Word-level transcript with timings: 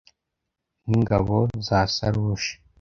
n’ingabo 0.89 1.35
za 1.67 1.79
sarushi, 1.95 2.53